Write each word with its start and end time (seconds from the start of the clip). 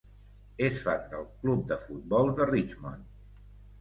És 0.67 0.77
fan 0.85 1.03
del 1.11 1.27
club 1.43 1.61
de 1.73 1.79
futbol 1.85 2.33
de 2.41 2.49
Richmond. 2.53 3.07